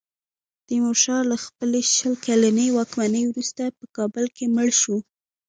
تیمورشاه 0.67 1.21
له 1.31 1.37
خپلې 1.45 1.81
شل 1.95 2.13
کلنې 2.25 2.67
واکمنۍ 2.77 3.23
وروسته 3.27 3.63
په 3.77 3.85
کابل 3.95 4.25
کې 4.35 4.45
مړ 4.55 4.69
شو. 4.81 4.97